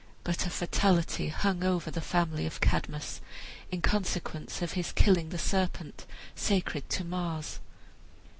But 0.23 0.47
a 0.47 0.49
fatality 0.49 1.27
hung 1.27 1.63
over 1.63 1.91
the 1.91 2.01
family 2.01 2.47
of 2.47 2.59
Cadmus 2.59 3.21
in 3.69 3.83
consequence 3.83 4.59
of 4.63 4.71
his 4.71 4.91
killing 4.91 5.29
the 5.29 5.37
serpent 5.37 6.07
sacred 6.33 6.89
to 6.89 7.03
Mars. 7.03 7.59